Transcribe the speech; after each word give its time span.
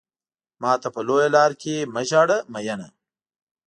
ماته 0.61 0.87
په 0.95 1.01
لويه 1.07 1.29
لار 1.35 1.51
کې 1.61 1.75
مه 1.93 2.01
ژاړه 2.09 2.37
مينه. 2.53 2.87